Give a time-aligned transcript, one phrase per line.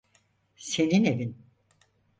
[0.55, 1.35] Senin evin.